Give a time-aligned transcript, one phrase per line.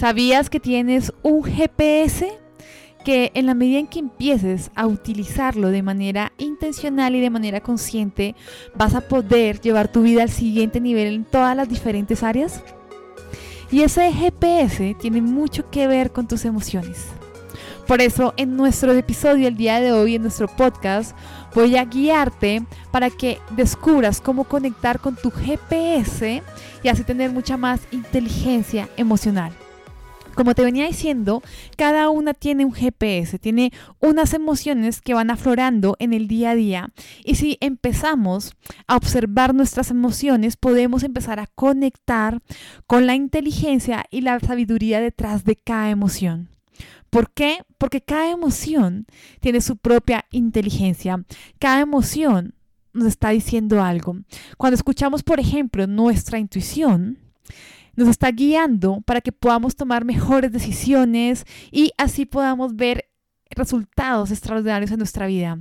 [0.00, 2.32] ¿Sabías que tienes un GPS?
[3.04, 7.60] Que en la medida en que empieces a utilizarlo de manera intencional y de manera
[7.60, 8.34] consciente,
[8.74, 12.62] vas a poder llevar tu vida al siguiente nivel en todas las diferentes áreas.
[13.70, 17.04] Y ese GPS tiene mucho que ver con tus emociones.
[17.86, 21.14] Por eso en nuestro episodio el día de hoy, en nuestro podcast,
[21.54, 26.42] voy a guiarte para que descubras cómo conectar con tu GPS
[26.82, 29.52] y así tener mucha más inteligencia emocional.
[30.34, 31.42] Como te venía diciendo,
[31.76, 36.54] cada una tiene un GPS, tiene unas emociones que van aflorando en el día a
[36.54, 36.92] día.
[37.24, 38.54] Y si empezamos
[38.86, 42.40] a observar nuestras emociones, podemos empezar a conectar
[42.86, 46.48] con la inteligencia y la sabiduría detrás de cada emoción.
[47.10, 47.58] ¿Por qué?
[47.76, 49.06] Porque cada emoción
[49.40, 51.24] tiene su propia inteligencia.
[51.58, 52.54] Cada emoción
[52.92, 54.16] nos está diciendo algo.
[54.56, 57.18] Cuando escuchamos, por ejemplo, nuestra intuición,
[57.96, 63.06] nos está guiando para que podamos tomar mejores decisiones y así podamos ver
[63.50, 65.58] resultados extraordinarios en nuestra vida.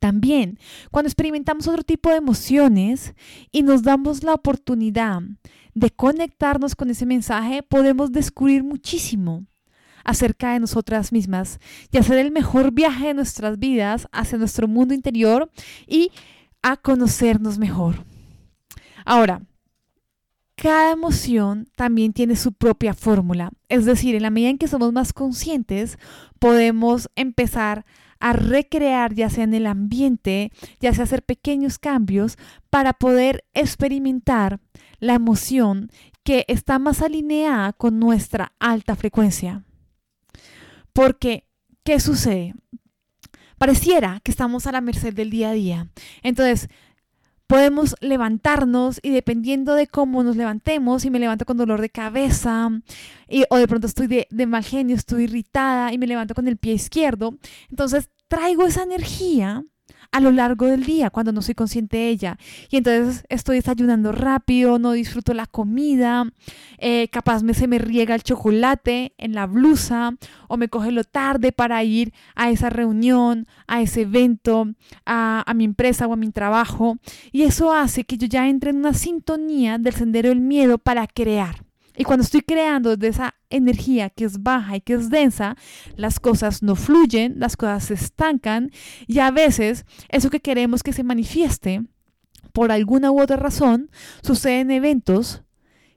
[0.00, 0.58] También,
[0.90, 3.14] cuando experimentamos otro tipo de emociones
[3.50, 5.22] y nos damos la oportunidad
[5.74, 9.46] de conectarnos con ese mensaje, podemos descubrir muchísimo
[10.04, 11.58] acerca de nosotras mismas
[11.90, 15.50] y hacer el mejor viaje de nuestras vidas hacia nuestro mundo interior
[15.86, 16.10] y
[16.62, 18.04] a conocernos mejor.
[19.04, 19.42] Ahora,
[20.56, 23.50] cada emoción también tiene su propia fórmula.
[23.68, 25.98] Es decir, en la medida en que somos más conscientes,
[26.38, 27.84] podemos empezar
[28.18, 32.38] a recrear, ya sea en el ambiente, ya sea hacer pequeños cambios
[32.70, 34.58] para poder experimentar
[34.98, 35.90] la emoción
[36.22, 39.62] que está más alineada con nuestra alta frecuencia.
[40.94, 41.46] Porque,
[41.84, 42.54] ¿qué sucede?
[43.58, 45.88] Pareciera que estamos a la merced del día a día.
[46.22, 46.68] Entonces,
[47.46, 52.70] podemos levantarnos y dependiendo de cómo nos levantemos, si me levanto con dolor de cabeza
[53.28, 56.48] y, o de pronto estoy de, de mal genio, estoy irritada y me levanto con
[56.48, 57.38] el pie izquierdo,
[57.70, 59.64] entonces traigo esa energía
[60.12, 62.38] a lo largo del día cuando no soy consciente de ella.
[62.70, 66.24] Y entonces estoy desayunando rápido, no disfruto la comida,
[66.78, 70.14] eh, capaz me, se me riega el chocolate en la blusa
[70.48, 74.68] o me coge lo tarde para ir a esa reunión, a ese evento,
[75.04, 76.98] a, a mi empresa o a mi trabajo.
[77.32, 81.06] Y eso hace que yo ya entre en una sintonía del sendero del miedo para
[81.06, 81.65] crear.
[81.96, 85.56] Y cuando estoy creando desde esa energía que es baja y que es densa,
[85.96, 88.70] las cosas no fluyen, las cosas se estancan
[89.06, 91.82] y a veces eso que queremos que se manifieste
[92.52, 93.90] por alguna u otra razón
[94.22, 95.42] sucede en eventos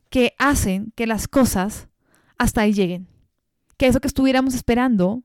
[0.10, 1.90] que hacen que las cosas
[2.38, 3.08] hasta ahí lleguen.
[3.78, 5.24] Que eso que estuviéramos esperando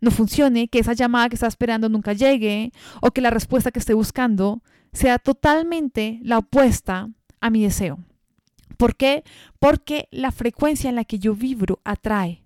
[0.00, 3.78] no funcione, que esa llamada que está esperando nunca llegue o que la respuesta que
[3.78, 4.62] esté buscando
[4.92, 7.08] sea totalmente la opuesta
[7.40, 7.98] a mi deseo.
[8.78, 9.24] ¿Por qué?
[9.58, 12.44] Porque la frecuencia en la que yo vibro atrae.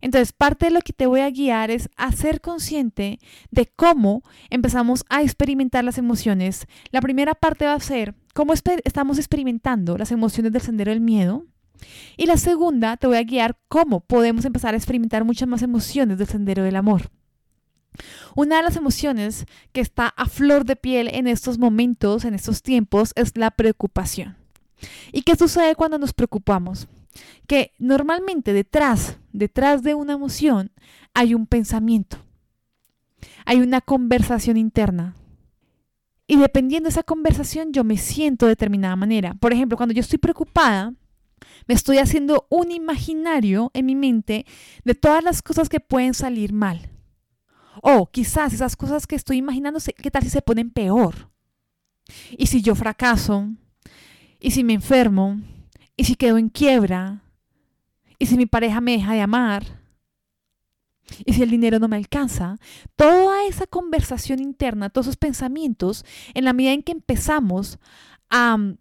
[0.00, 3.18] Entonces, parte de lo que te voy a guiar es a ser consciente
[3.50, 6.66] de cómo empezamos a experimentar las emociones.
[6.90, 11.44] La primera parte va a ser cómo estamos experimentando las emociones del sendero del miedo.
[12.16, 16.16] Y la segunda, te voy a guiar cómo podemos empezar a experimentar muchas más emociones
[16.16, 17.10] del sendero del amor.
[18.34, 22.62] Una de las emociones que está a flor de piel en estos momentos, en estos
[22.62, 24.45] tiempos, es la preocupación.
[25.12, 26.88] ¿Y qué sucede cuando nos preocupamos?
[27.46, 30.70] Que normalmente detrás, detrás de una emoción
[31.14, 32.18] hay un pensamiento,
[33.44, 35.14] hay una conversación interna.
[36.26, 39.34] Y dependiendo de esa conversación yo me siento de determinada manera.
[39.34, 40.92] Por ejemplo, cuando yo estoy preocupada,
[41.66, 44.46] me estoy haciendo un imaginario en mi mente
[44.84, 46.90] de todas las cosas que pueden salir mal.
[47.82, 51.30] O quizás esas cosas que estoy imaginando, ¿qué tal si se ponen peor?
[52.36, 53.48] Y si yo fracaso,
[54.40, 55.40] ¿Y si me enfermo?
[55.96, 57.22] ¿Y si quedo en quiebra?
[58.18, 59.64] ¿Y si mi pareja me deja de amar?
[61.24, 62.58] ¿Y si el dinero no me alcanza?
[62.96, 66.04] Toda esa conversación interna, todos esos pensamientos,
[66.34, 67.78] en la medida en que empezamos
[68.28, 68.78] a mm,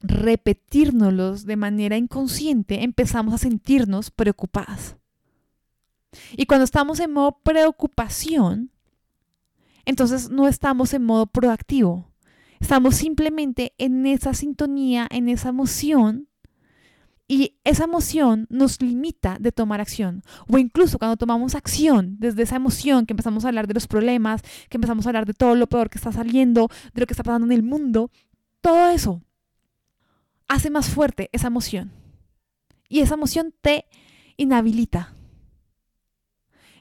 [0.00, 4.96] repetírnoslos de manera inconsciente, empezamos a sentirnos preocupadas.
[6.32, 8.70] Y cuando estamos en modo preocupación,
[9.84, 12.09] entonces no estamos en modo proactivo.
[12.60, 16.28] Estamos simplemente en esa sintonía, en esa emoción.
[17.26, 20.22] Y esa emoción nos limita de tomar acción.
[20.48, 24.42] O incluso cuando tomamos acción desde esa emoción, que empezamos a hablar de los problemas,
[24.68, 27.22] que empezamos a hablar de todo lo peor que está saliendo, de lo que está
[27.22, 28.10] pasando en el mundo,
[28.60, 29.22] todo eso
[30.48, 31.92] hace más fuerte esa emoción.
[32.88, 33.86] Y esa emoción te
[34.36, 35.14] inhabilita.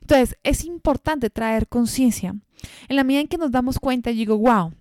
[0.02, 2.36] Entonces, es importante traer conciencia.
[2.88, 4.74] En la medida en que nos damos cuenta, y digo, wow,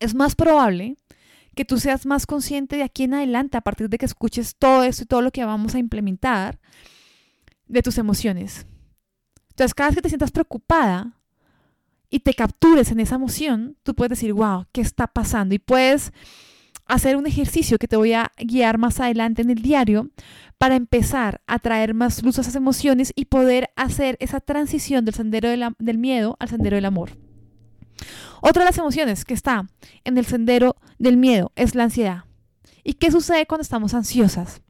[0.00, 0.96] es más probable
[1.54, 4.82] que tú seas más consciente de aquí en adelante, a partir de que escuches todo
[4.84, 6.58] esto y todo lo que vamos a implementar,
[7.66, 8.66] de tus emociones.
[9.50, 11.18] Entonces, cada vez que te sientas preocupada
[12.08, 15.54] y te captures en esa emoción, tú puedes decir, wow, ¿qué está pasando?
[15.54, 16.12] Y puedes
[16.86, 20.10] hacer un ejercicio que te voy a guiar más adelante en el diario
[20.58, 25.14] para empezar a traer más luz a esas emociones y poder hacer esa transición del
[25.14, 25.48] sendero
[25.78, 27.19] del miedo al sendero del amor.
[28.40, 29.68] Otra de las emociones que está
[30.04, 32.24] en el sendero del miedo es la ansiedad.
[32.84, 34.62] ¿Y qué sucede cuando estamos ansiosas?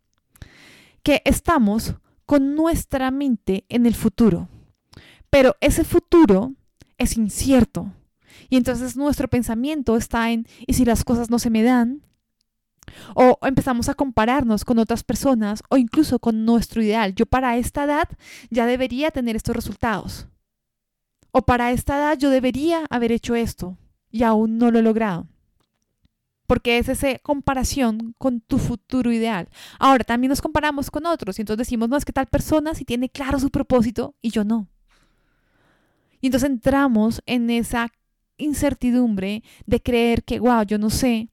[1.02, 1.94] Que estamos
[2.26, 4.48] con nuestra mente en el futuro,
[5.30, 6.52] pero ese futuro
[6.98, 7.92] es incierto.
[8.48, 12.02] Y entonces nuestro pensamiento está en, ¿y si las cosas no se me dan?
[13.14, 17.14] O empezamos a compararnos con otras personas o incluso con nuestro ideal.
[17.14, 18.08] Yo para esta edad
[18.50, 20.26] ya debería tener estos resultados.
[21.32, 23.76] O para esta edad yo debería haber hecho esto
[24.10, 25.26] y aún no lo he logrado.
[26.46, 29.48] Porque es esa comparación con tu futuro ideal.
[29.78, 32.84] Ahora, también nos comparamos con otros y entonces decimos, no, es que tal persona sí
[32.84, 34.66] tiene claro su propósito y yo no.
[36.20, 37.88] Y entonces entramos en esa
[38.36, 41.28] incertidumbre de creer que, wow, yo no sé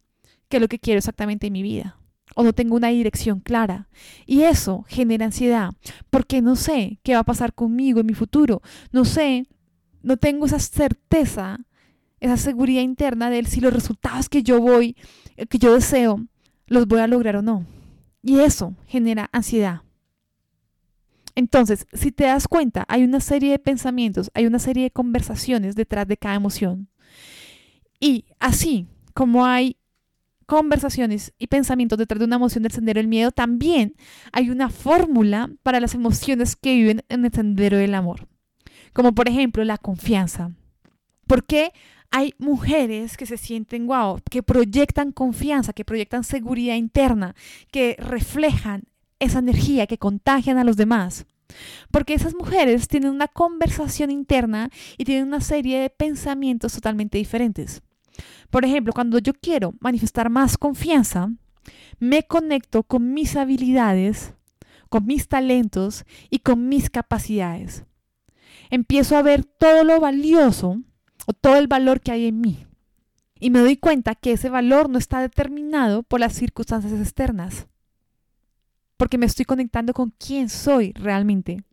[0.50, 1.98] qué es lo que quiero exactamente en mi vida
[2.36, 3.88] o no tengo una dirección clara.
[4.28, 5.72] Y eso genera ansiedad
[6.12, 8.62] porque no sé qué va a pasar conmigo en mi futuro.
[8.92, 9.48] No sé
[10.08, 11.60] no tengo esa certeza,
[12.22, 14.96] esa seguridad interna de si los resultados que yo voy,
[15.36, 16.26] eh, que yo deseo,
[16.68, 17.66] los voy a lograr o no.
[18.24, 19.82] Y eso genera ansiedad.
[21.36, 25.76] Entonces, si te das cuenta, hay una serie de pensamientos, hay una serie de conversaciones
[25.76, 26.88] detrás de cada emoción.
[28.00, 29.78] Y así como hay
[30.46, 33.96] conversaciones y pensamientos detrás de una emoción del sendero del miedo, también
[34.32, 38.28] hay una fórmula para las emociones que viven en el sendero del amor
[38.98, 40.50] como por ejemplo la confianza.
[41.28, 41.72] ¿Por qué
[42.10, 47.36] hay mujeres que se sienten wow, que proyectan confianza, que proyectan seguridad interna,
[47.70, 48.86] que reflejan
[49.20, 51.28] esa energía, que contagian a los demás?
[51.92, 57.84] Porque esas mujeres tienen una conversación interna y tienen una serie de pensamientos totalmente diferentes.
[58.50, 61.30] Por ejemplo, cuando yo quiero manifestar más confianza,
[62.00, 64.34] me conecto con mis habilidades,
[64.90, 67.86] con mis talentos y con mis capacidades
[68.70, 70.82] empiezo a ver todo lo valioso
[71.26, 72.66] o todo el valor que hay en mí.
[73.40, 77.68] Y me doy cuenta que ese valor no está determinado por las circunstancias externas,
[78.98, 81.64] porque me estoy conectando con quién soy realmente.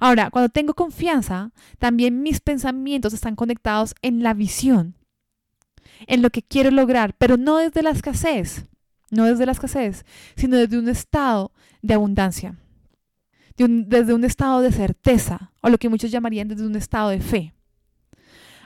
[0.00, 4.96] Ahora, cuando tengo confianza, también mis pensamientos están conectados en la visión,
[6.06, 8.64] en lo que quiero lograr, pero no desde la escasez,
[9.10, 10.04] no desde la escasez,
[10.34, 11.52] sino desde un estado
[11.82, 12.56] de abundancia
[13.56, 17.54] desde un estado de certeza, o lo que muchos llamarían desde un estado de fe.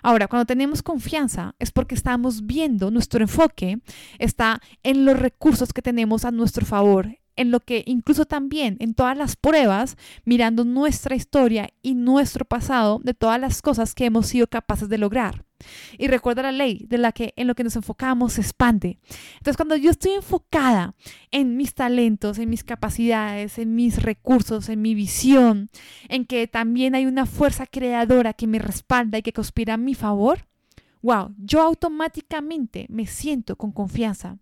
[0.03, 3.81] Ahora, cuando tenemos confianza es porque estamos viendo, nuestro enfoque
[4.19, 8.95] está en los recursos que tenemos a nuestro favor, en lo que incluso también en
[8.95, 14.27] todas las pruebas, mirando nuestra historia y nuestro pasado de todas las cosas que hemos
[14.27, 15.46] sido capaces de lograr.
[15.99, 18.99] Y recuerda la ley de la que en lo que nos enfocamos se expande.
[19.35, 20.95] Entonces, cuando yo estoy enfocada
[21.31, 25.69] en mis talentos, en mis capacidades, en mis recursos, en mi visión,
[26.09, 29.95] en que también hay una fuerza creadora que me respalda y que conspira a mi
[29.95, 30.47] favor,
[31.03, 34.39] wow, yo automáticamente me siento con confianza.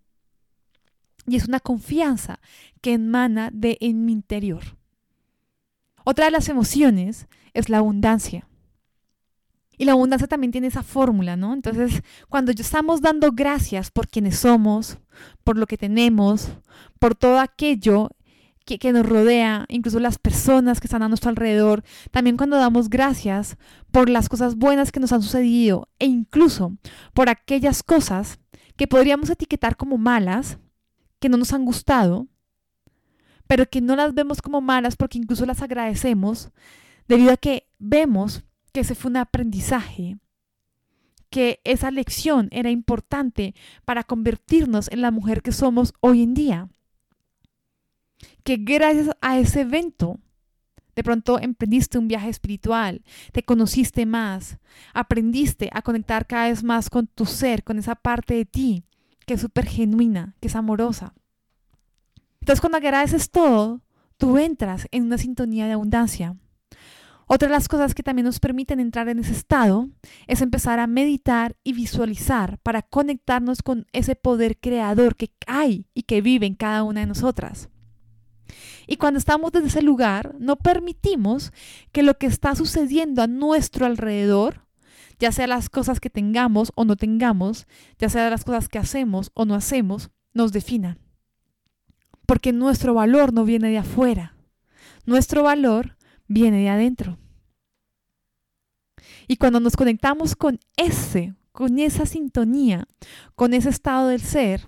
[1.27, 2.39] Y es una confianza
[2.81, 4.77] que emana de en mi interior.
[6.03, 8.47] Otra de las emociones es la abundancia.
[9.77, 11.53] Y la abundancia también tiene esa fórmula, ¿no?
[11.53, 14.97] Entonces, cuando estamos dando gracias por quienes somos,
[15.43, 16.49] por lo que tenemos,
[16.99, 18.09] por todo aquello
[18.65, 22.89] que, que, nos rodea, incluso las personas que están a nuestro alrededor, también cuando damos
[22.89, 23.57] gracias
[23.91, 26.73] por las cosas buenas que nos han sucedido e incluso
[27.13, 28.39] por aquellas cosas
[28.75, 30.57] que podríamos etiquetar como malas,
[31.19, 32.27] que no nos han gustado,
[33.47, 36.51] pero que no las vemos como malas porque incluso las agradecemos
[37.07, 38.43] debido a que vemos
[38.75, 40.17] que ese fue un aprendizaje,
[41.29, 43.55] que esa lección era importante
[43.85, 46.67] para convertirnos en la mujer que somos hoy en día.
[48.43, 50.19] Que gracias a ese evento,
[50.93, 53.01] de pronto emprendiste un viaje espiritual,
[53.31, 54.57] te conociste más,
[54.93, 58.83] aprendiste a conectar cada vez más con tu ser, con esa parte de ti
[59.25, 61.13] que es súper genuina, que es amorosa.
[62.41, 63.81] Entonces cuando agradeces todo,
[64.17, 66.35] tú entras en una sintonía de abundancia.
[67.27, 69.89] Otra de las cosas que también nos permiten entrar en ese estado
[70.27, 76.03] es empezar a meditar y visualizar para conectarnos con ese poder creador que hay y
[76.03, 77.69] que vive en cada una de nosotras.
[78.87, 81.51] Y cuando estamos desde ese lugar, no permitimos
[81.91, 84.67] que lo que está sucediendo a nuestro alrededor,
[85.17, 87.65] ya sea las cosas que tengamos o no tengamos,
[87.97, 90.99] ya sea las cosas que hacemos o no hacemos, nos defina.
[92.27, 94.35] Porque nuestro valor no viene de afuera.
[95.05, 95.94] Nuestro valor
[96.27, 97.17] viene de adentro.
[99.27, 102.87] Y cuando nos conectamos con ese, con esa sintonía,
[103.35, 104.67] con ese estado del ser,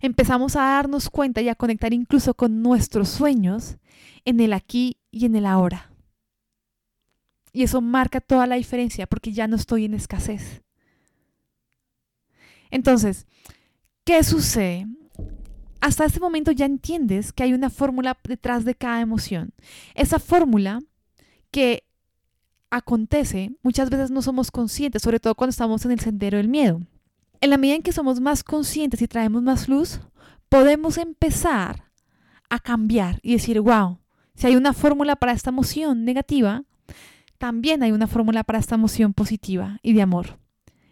[0.00, 3.76] empezamos a darnos cuenta y a conectar incluso con nuestros sueños
[4.24, 5.90] en el aquí y en el ahora.
[7.52, 10.62] Y eso marca toda la diferencia porque ya no estoy en escasez.
[12.70, 13.26] Entonces,
[14.04, 14.86] ¿qué sucede?
[15.80, 19.52] Hasta este momento ya entiendes que hay una fórmula detrás de cada emoción.
[19.94, 20.80] Esa fórmula
[21.50, 21.84] que
[22.70, 26.80] acontece, muchas veces no somos conscientes, sobre todo cuando estamos en el sendero del miedo.
[27.40, 30.00] En la medida en que somos más conscientes y traemos más luz,
[30.48, 31.84] podemos empezar
[32.50, 33.98] a cambiar y decir, wow,
[34.34, 36.64] si hay una fórmula para esta emoción negativa,
[37.38, 40.38] también hay una fórmula para esta emoción positiva y de amor.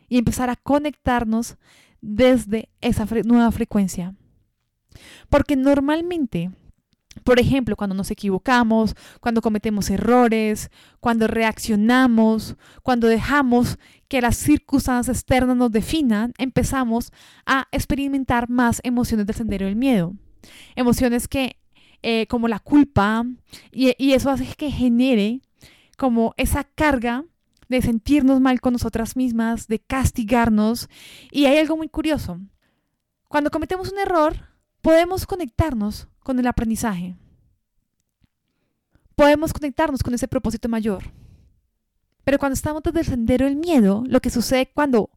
[0.09, 1.57] Y empezar a conectarnos
[2.01, 4.15] desde esa nueva frecuencia.
[5.29, 6.51] Porque normalmente
[7.25, 15.17] por ejemplo, cuando nos equivocamos, cuando cometemos errores, cuando reaccionamos, cuando dejamos que las circunstancias
[15.17, 17.13] externas nos definan, empezamos
[17.45, 20.15] a experimentar más emociones del sendero del miedo.
[20.77, 21.57] Emociones que,
[22.03, 23.25] eh, como la culpa,
[23.73, 25.41] y, y eso hace que genere
[25.97, 27.25] como esa carga
[27.69, 30.89] de sentirnos mal con nosotras mismas, de castigarnos.
[31.33, 32.39] Y hay algo muy curioso.
[33.29, 34.37] Cuando cometemos un error,
[34.87, 37.17] podemos conectarnos con el aprendizaje.
[39.17, 41.11] Podemos conectarnos con ese propósito mayor.
[42.23, 45.11] Pero cuando estamos desde el sendero del miedo, lo que sucede cuando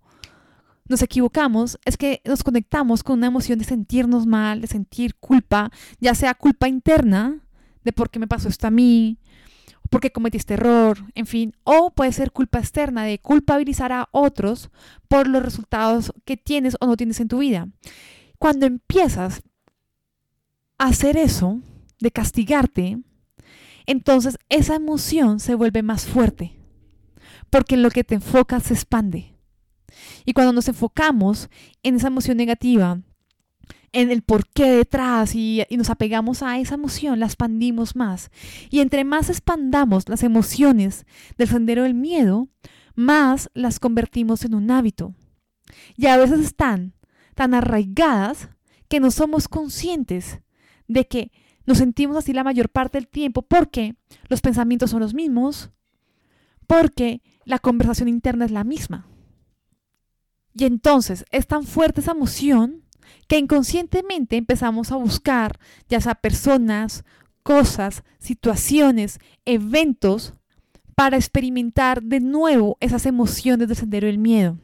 [0.88, 5.70] nos equivocamos es que nos conectamos con una emoción de sentirnos mal, de sentir culpa,
[6.00, 7.40] ya sea culpa interna
[7.84, 9.20] de por qué me pasó esto a mí,
[9.92, 14.10] por qué cometí este error, en fin, o puede ser culpa externa de culpabilizar a
[14.14, 14.72] otros
[15.08, 17.68] por los resultados que tienes o no tienes en tu vida.
[18.40, 19.44] Cuando empiezas
[20.80, 21.62] hacer eso,
[22.00, 23.00] de castigarte,
[23.86, 26.54] entonces esa emoción se vuelve más fuerte,
[27.50, 29.36] porque en lo que te enfocas se expande.
[30.26, 31.50] Y cuando nos enfocamos
[31.84, 33.02] en esa emoción negativa,
[33.92, 38.30] en el por qué detrás y, y, nos apegamos a esa emoción, la expandimos más.
[38.70, 41.06] Y entre más expandamos las emociones
[41.38, 42.48] del sendero del miedo,
[42.96, 45.16] más las convertimos en un hábito.
[45.98, 46.94] Y a veces están
[47.34, 48.50] tan arraigadas
[48.88, 50.42] que no somos conscientes
[50.90, 51.32] de que
[51.66, 53.96] nos sentimos así la mayor parte del tiempo porque
[54.28, 55.70] los pensamientos son los mismos,
[56.68, 59.08] porque la conversación interna es la misma.
[60.54, 62.84] Y entonces es tan fuerte esa emoción
[63.28, 67.06] que inconscientemente empezamos a buscar ya sea personas,
[67.44, 70.34] cosas, situaciones, eventos
[70.96, 74.58] para experimentar de nuevo esas emociones del sendero del miedo.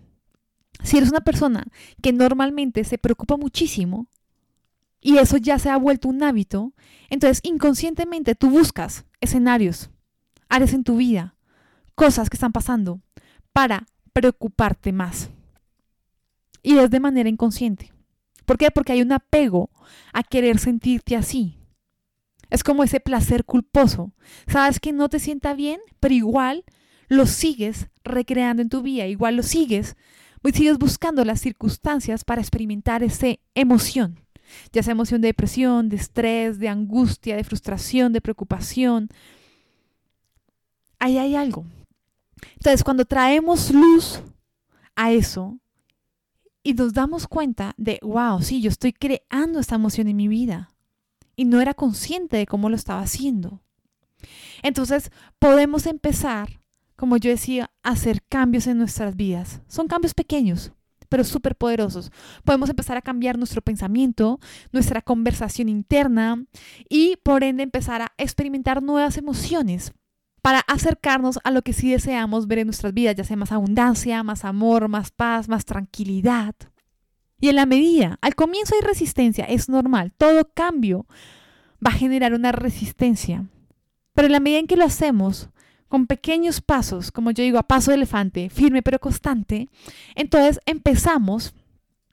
[0.83, 1.65] Si eres una persona
[2.01, 4.07] que normalmente se preocupa muchísimo,
[5.05, 6.73] y eso ya se ha vuelto un hábito,
[7.11, 9.91] entonces inconscientemente tú buscas escenarios,
[10.49, 11.35] áreas en tu vida,
[11.93, 13.01] cosas que están pasando
[13.53, 15.29] para preocuparte más.
[16.63, 17.93] Y es de manera inconsciente.
[18.47, 18.71] ¿Por qué?
[18.71, 19.69] Porque hay un apego
[20.11, 21.59] a querer sentirte así.
[22.49, 24.11] Es como ese placer culposo.
[24.47, 26.63] Sabes que no te sienta bien, pero igual
[27.09, 29.97] lo sigues recreando en tu vida, igual lo sigues,
[30.51, 34.24] sigues buscando las circunstancias para experimentar esa emoción
[34.71, 39.09] ya sea emoción de depresión, de estrés, de angustia, de frustración, de preocupación.
[40.99, 41.65] Ahí hay algo.
[42.53, 44.21] Entonces, cuando traemos luz
[44.95, 45.59] a eso
[46.63, 50.71] y nos damos cuenta de, wow, sí, yo estoy creando esta emoción en mi vida
[51.35, 53.61] y no era consciente de cómo lo estaba haciendo.
[54.63, 56.59] Entonces, podemos empezar,
[56.95, 59.61] como yo decía, a hacer cambios en nuestras vidas.
[59.67, 60.71] Son cambios pequeños,
[61.15, 62.11] pero súper poderosos.
[62.43, 64.37] Podemos empezar a cambiar nuestro pensamiento,
[64.73, 66.43] nuestra conversación interna
[66.89, 69.93] y por ende empezar a experimentar nuevas emociones
[70.41, 74.23] para acercarnos a lo que sí deseamos ver en nuestras vidas, ya sea más abundancia,
[74.23, 76.53] más amor, más paz, más tranquilidad.
[77.39, 81.07] Y en la medida, al comienzo hay resistencia, es normal, todo cambio
[81.75, 83.45] va a generar una resistencia.
[84.13, 85.47] Pero en la medida en que lo hacemos
[85.95, 89.69] con pequeños pasos, como yo digo, a paso de elefante, firme pero constante,
[90.13, 91.53] entonces empezamos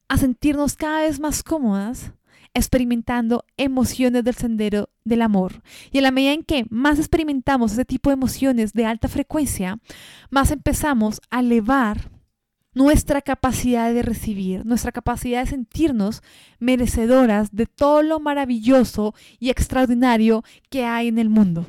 [0.07, 2.13] a sentirnos cada vez más cómodas
[2.55, 5.65] experimentando emociones del sendero del amor.
[5.91, 9.81] Y en la medida en que más experimentamos ese tipo de emociones de alta frecuencia,
[10.31, 12.09] más empezamos a elevar
[12.75, 16.23] nuestra capacidad de recibir, nuestra capacidad de sentirnos
[16.61, 21.67] merecedoras de todo lo maravilloso y extraordinario que hay en el mundo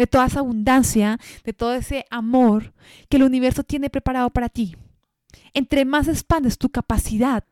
[0.00, 2.72] de toda esa abundancia, de todo ese amor
[3.10, 4.74] que el universo tiene preparado para ti.
[5.52, 7.44] Entre más expandes tu capacidad,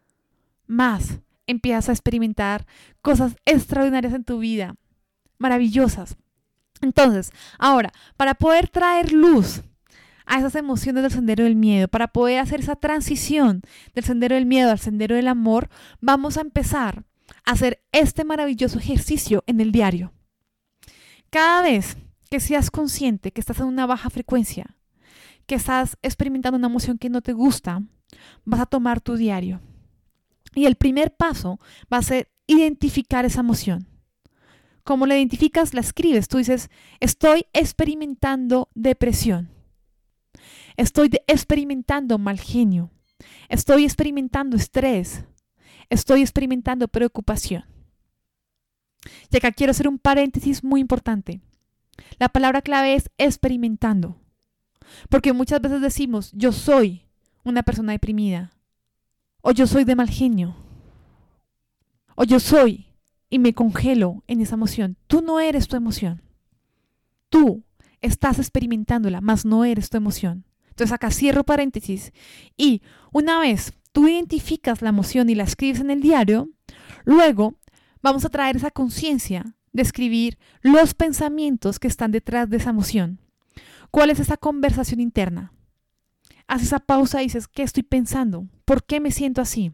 [0.67, 2.67] más empiezas a experimentar
[3.03, 4.77] cosas extraordinarias en tu vida,
[5.37, 6.17] maravillosas.
[6.81, 9.61] Entonces, ahora, para poder traer luz
[10.25, 13.61] a esas emociones del sendero del miedo, para poder hacer esa transición
[13.95, 15.69] del sendero del miedo al sendero del amor,
[16.01, 17.05] vamos a empezar
[17.45, 20.15] a hacer este maravilloso ejercicio en el diario.
[21.29, 21.99] Cada vez
[22.29, 24.77] que seas consciente que estás en una baja frecuencia,
[25.47, 27.83] que estás experimentando una emoción que no te gusta,
[28.45, 29.61] vas a tomar tu diario.
[30.55, 31.59] Y el primer paso
[31.93, 33.87] va a ser identificar esa emoción.
[34.83, 36.29] Como la identificas, la escribes.
[36.29, 36.71] Tú dices,
[37.01, 39.51] estoy experimentando depresión.
[40.77, 42.91] Estoy experimentando mal genio.
[43.49, 45.25] Estoy experimentando estrés.
[45.91, 47.65] Estoy experimentando preocupación.
[49.31, 51.41] Y acá quiero hacer un paréntesis muy importante.
[52.19, 54.21] La palabra clave es experimentando.
[55.09, 57.03] Porque muchas veces decimos, yo soy
[57.45, 58.53] una persona deprimida.
[59.41, 60.57] O yo soy de mal genio.
[62.15, 62.87] O yo soy
[63.31, 64.97] y me congelo en esa emoción.
[65.07, 66.23] Tú no eres tu emoción.
[67.29, 67.65] Tú
[68.01, 70.45] estás experimentándola, mas no eres tu emoción.
[70.71, 72.13] Entonces acá cierro paréntesis.
[72.57, 76.49] Y una vez tú identificas la emoción y la escribes en el diario,
[77.05, 77.57] luego
[78.03, 83.21] vamos a traer esa conciencia de escribir los pensamientos que están detrás de esa emoción.
[83.91, 85.53] ¿Cuál es esa conversación interna?
[86.49, 88.47] Haces esa pausa y dices, ¿qué estoy pensando?
[88.65, 89.73] ¿Por qué me siento así?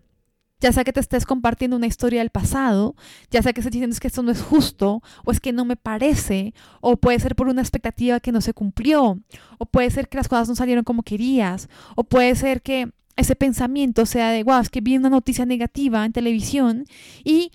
[0.61, 2.95] Ya sea que te estés compartiendo una historia del pasado,
[3.31, 5.77] ya sea que estés diciendo que esto no es justo, o es que no me
[5.77, 9.19] parece, o puede ser por una expectativa que no se cumplió,
[9.59, 13.37] o puede ser que las cosas no salieron como querías, o puede ser que ese
[13.37, 16.85] pensamiento sea de, wow, es que vi una noticia negativa en televisión
[17.25, 17.53] y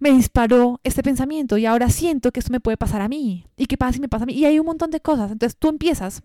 [0.00, 3.46] me disparó este pensamiento y ahora siento que esto me puede pasar a mí.
[3.56, 4.32] ¿Y qué pasa si me pasa a mí?
[4.32, 5.30] Y hay un montón de cosas.
[5.30, 6.22] Entonces tú empiezas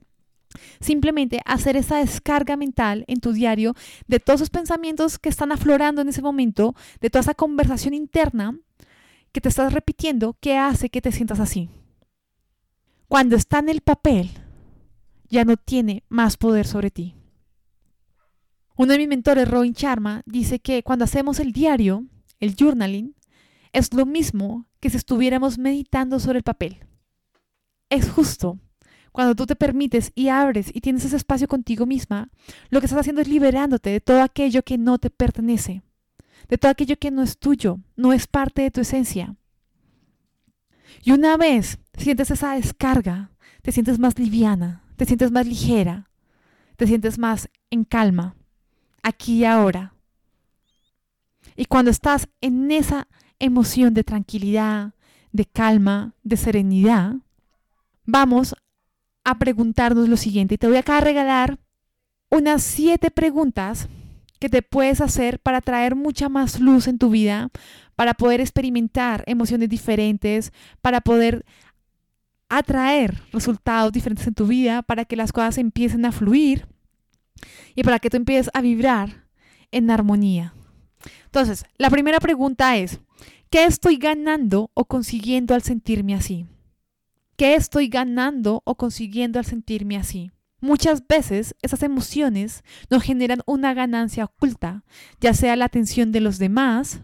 [0.80, 3.76] simplemente a hacer esa descarga mental en tu diario
[4.08, 8.58] de todos esos pensamientos que están aflorando en ese momento, de toda esa conversación interna
[9.34, 11.70] que te estás repitiendo que hace que te sientas así.
[13.10, 14.30] Cuando está en el papel,
[15.30, 17.16] ya no tiene más poder sobre ti.
[18.78, 22.06] Uno de mis mentores, Robin Charma, dice que cuando hacemos el diario,
[22.40, 23.16] el journaling,
[23.76, 26.86] es lo mismo que si estuviéramos meditando sobre el papel.
[27.90, 28.58] Es justo.
[29.12, 32.30] Cuando tú te permites y abres y tienes ese espacio contigo misma,
[32.70, 35.84] lo que estás haciendo es liberándote de todo aquello que no te pertenece,
[36.48, 39.36] de todo aquello que no es tuyo, no es parte de tu esencia.
[41.04, 46.10] Y una vez sientes esa descarga, te sientes más liviana, te sientes más ligera,
[46.78, 48.38] te sientes más en calma,
[49.04, 49.96] aquí y ahora.
[51.58, 54.94] Y cuando estás en esa emoción de tranquilidad,
[55.32, 57.16] de calma, de serenidad,
[58.06, 58.56] vamos
[59.24, 60.56] a preguntarnos lo siguiente.
[60.56, 61.60] Y te voy acá a regalar
[62.30, 63.88] unas siete preguntas
[64.40, 67.50] que te puedes hacer para traer mucha más luz en tu vida,
[67.96, 71.46] para poder experimentar emociones diferentes, para poder
[72.50, 76.68] atraer resultados diferentes en tu vida, para que las cosas empiecen a fluir
[77.74, 79.26] y para que tú empieces a vibrar
[79.72, 80.54] en armonía.
[81.26, 83.00] Entonces, la primera pregunta es,
[83.50, 86.46] ¿qué estoy ganando o consiguiendo al sentirme así?
[87.38, 90.32] ¿Qué estoy ganando o consiguiendo al sentirme así?
[90.62, 94.84] Muchas veces esas emociones nos generan una ganancia oculta,
[95.20, 97.02] ya sea la atención de los demás,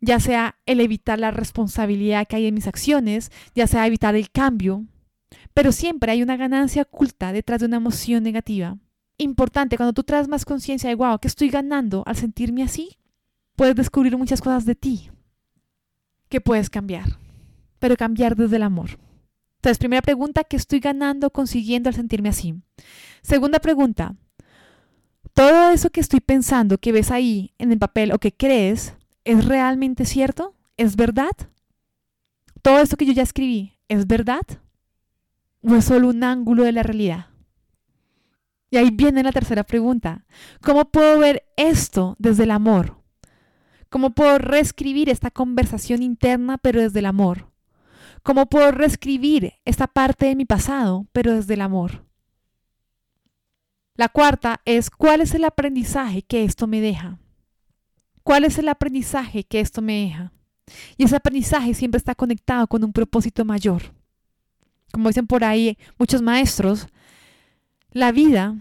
[0.00, 4.30] ya sea el evitar la responsabilidad que hay en mis acciones, ya sea evitar el
[4.30, 4.84] cambio,
[5.54, 8.78] pero siempre hay una ganancia oculta detrás de una emoción negativa
[9.20, 12.96] importante, cuando tú traes más conciencia de, wow, ¿qué estoy ganando al sentirme así?
[13.60, 15.10] Puedes descubrir muchas cosas de ti
[16.30, 17.18] que puedes cambiar,
[17.78, 18.98] pero cambiar desde el amor.
[19.56, 22.54] Entonces, primera pregunta, ¿qué estoy ganando, consiguiendo al sentirme así?
[23.20, 24.16] Segunda pregunta,
[25.34, 28.94] ¿todo eso que estoy pensando, que ves ahí en el papel o que crees,
[29.24, 30.54] es realmente cierto?
[30.78, 31.36] ¿Es verdad?
[32.62, 34.46] ¿Todo esto que yo ya escribí, es verdad?
[35.62, 37.26] ¿O es solo un ángulo de la realidad?
[38.70, 40.24] Y ahí viene la tercera pregunta.
[40.62, 42.99] ¿Cómo puedo ver esto desde el amor?
[43.90, 47.50] ¿Cómo puedo reescribir esta conversación interna pero desde el amor?
[48.22, 52.06] ¿Cómo puedo reescribir esta parte de mi pasado pero desde el amor?
[53.96, 57.18] La cuarta es ¿cuál es el aprendizaje que esto me deja?
[58.22, 60.32] ¿Cuál es el aprendizaje que esto me deja?
[60.96, 63.82] Y ese aprendizaje siempre está conectado con un propósito mayor.
[64.92, 66.86] Como dicen por ahí muchos maestros,
[67.90, 68.56] la vida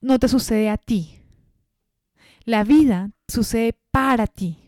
[0.00, 1.23] no te sucede a ti.
[2.44, 4.58] La vida sucede para ti.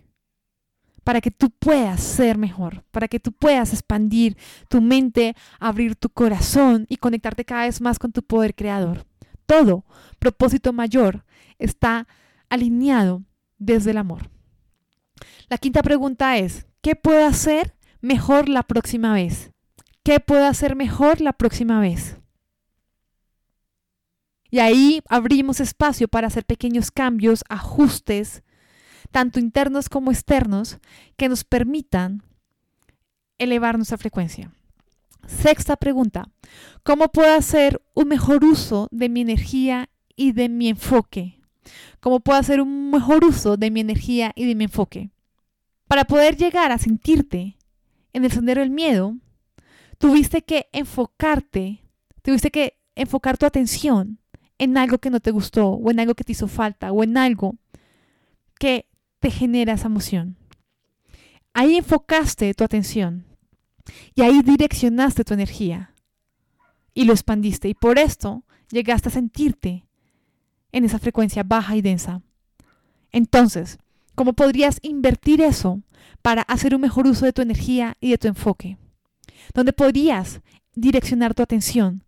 [1.05, 4.37] Para que tú puedas ser mejor, para que tú puedas expandir
[4.69, 9.07] tu mente, abrir tu corazón y conectarte cada vez más con tu poder creador.
[9.45, 9.85] Todo
[10.19, 11.25] propósito mayor
[11.59, 12.09] está
[12.49, 13.23] alineado
[13.59, 14.31] desde el amor.
[15.49, 19.53] La quinta pregunta es, ¿qué puedo hacer mejor la próxima vez?
[20.03, 22.17] ¿Qué puedo hacer mejor la próxima vez?
[24.51, 28.43] Y ahí abrimos espacio para hacer pequeños cambios, ajustes,
[29.11, 30.79] tanto internos como externos,
[31.17, 32.23] que nos permitan
[33.39, 34.53] elevar nuestra frecuencia.
[35.27, 36.29] Sexta pregunta,
[36.85, 41.41] ¿cómo puedo hacer un mejor uso de mi energía y de mi enfoque?
[42.01, 45.11] ¿Cómo puedo hacer un mejor uso de mi energía y de mi enfoque?
[45.89, 47.57] Para poder llegar a sentirte
[48.13, 49.17] en el sendero del miedo,
[49.99, 51.83] tuviste que enfocarte,
[52.23, 54.19] tuviste que enfocar tu atención
[54.59, 57.17] en algo que no te gustó, o en algo que te hizo falta, o en
[57.17, 57.57] algo
[58.59, 58.87] que
[59.21, 60.37] te genera esa emoción.
[61.53, 63.25] Ahí enfocaste tu atención
[64.15, 65.95] y ahí direccionaste tu energía
[66.95, 67.69] y lo expandiste.
[67.69, 69.87] Y por esto llegaste a sentirte
[70.73, 72.23] en esa frecuencia baja y densa.
[73.13, 73.79] Entonces,
[74.15, 75.83] ¿cómo podrías invertir eso
[76.23, 78.79] para hacer un mejor uso de tu energía y de tu enfoque?
[79.55, 80.41] ¿Dónde podrías
[80.75, 82.03] direccionar tu atención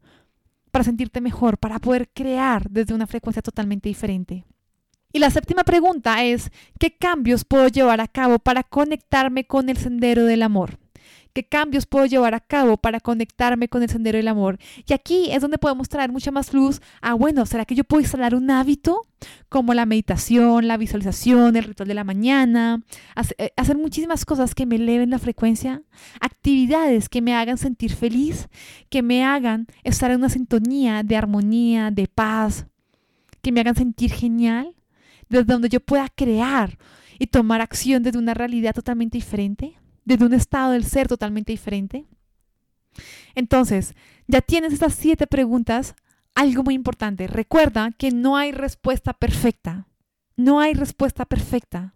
[0.71, 4.45] para sentirte mejor, para poder crear desde una frecuencia totalmente diferente.
[5.13, 9.79] Y la séptima pregunta es, ¿qué cambios puedo llevar a cabo para conectarme con el
[9.79, 10.79] sendero del amor?
[11.39, 14.59] ¿Qué cambios puedo llevar a cabo para conectarme con el sendero del amor?
[14.85, 18.01] Y aquí es donde podemos traer mucha más luz a, bueno, ¿será que yo puedo
[18.01, 19.07] instalar un hábito
[19.49, 22.83] como la meditación, la visualización, el ritual de la mañana?
[23.39, 25.83] Eh, hacer muchísimas cosas que me eleven la frecuencia,
[26.21, 28.49] actividades que me hagan sentir feliz,
[28.91, 32.67] que me hagan estar en una sintonía de armonía, de paz,
[33.43, 34.75] que me hagan sentir genial,
[35.29, 36.79] desde donde yo pueda crear
[37.17, 39.77] y tomar acción desde una realidad totalmente diferente
[40.09, 42.07] desde un estado del ser totalmente diferente?
[43.35, 43.95] Entonces,
[44.27, 45.95] ya tienes estas siete preguntas.
[46.35, 49.87] Algo muy importante, recuerda que no hay respuesta perfecta.
[50.37, 51.95] No hay respuesta perfecta.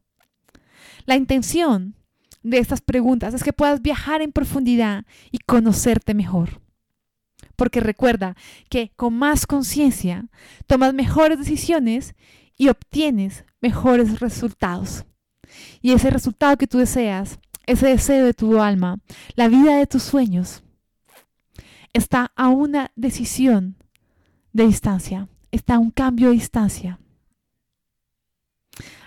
[1.07, 1.95] La intención
[2.43, 6.61] de estas preguntas es que puedas viajar en profundidad y conocerte mejor.
[7.57, 8.37] Porque recuerda
[8.69, 10.27] que con más conciencia
[10.67, 12.15] tomas mejores decisiones
[12.59, 15.07] y obtienes mejores resultados.
[15.81, 19.01] Y ese resultado que tú deseas ese deseo de tu alma,
[19.35, 20.63] la vida de tus sueños,
[21.93, 23.77] está a una decisión
[24.53, 26.99] de distancia, está a un cambio de distancia.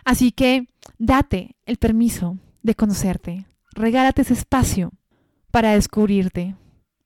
[0.04, 4.92] Así que date el permiso de conocerte, regálate ese espacio
[5.52, 6.56] para descubrirte,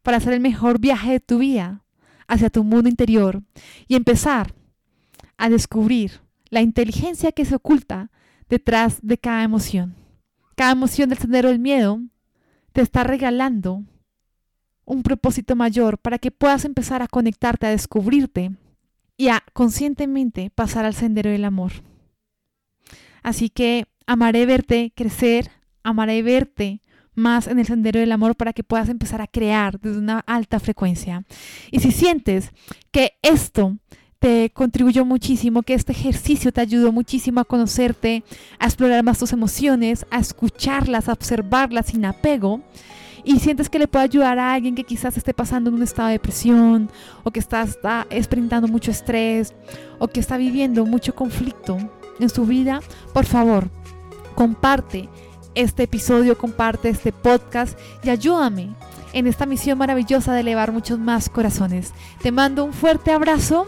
[0.04, 1.84] para hacer el mejor viaje de tu vida
[2.28, 3.42] hacia tu mundo interior
[3.88, 4.54] y empezar
[5.38, 8.12] a descubrir la inteligencia que se oculta
[8.50, 9.99] detrás de cada emoción.
[10.60, 12.02] Cada emoción del sendero del miedo
[12.74, 13.86] te está regalando
[14.84, 18.52] un propósito mayor para que puedas empezar a conectarte, a descubrirte
[19.16, 21.72] y a conscientemente pasar al sendero del amor.
[23.24, 25.50] Así que amaré verte crecer,
[25.82, 26.82] amaré verte
[27.16, 30.60] más en el sendero del amor para que puedas empezar a crear desde una alta
[30.60, 31.24] frecuencia.
[31.72, 32.52] Y si sientes
[32.92, 33.78] que esto
[34.20, 38.24] te contribuyó muchísimo, que este ejercicio te ayudó muchísimo a conocerte,
[38.60, 42.62] a explorar más tus emociones, a escucharlas, a observarlas sin apego.
[43.24, 46.08] Y sientes que le puede ayudar a alguien que quizás esté pasando en un estado
[46.08, 46.90] de depresión
[47.24, 49.54] o que está, está experimentando mucho estrés
[50.00, 51.78] o que está viviendo mucho conflicto
[52.20, 52.82] en su vida,
[53.14, 53.70] por favor,
[54.36, 55.10] comparte
[55.56, 58.70] este episodio, comparte este podcast y ayúdame
[59.14, 61.94] en esta misión maravillosa de elevar muchos más corazones.
[62.22, 63.68] Te mando un fuerte abrazo